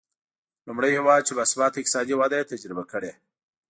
[0.67, 3.11] لومړی هېواد چې با ثباته اقتصادي وده یې تجربه کړې.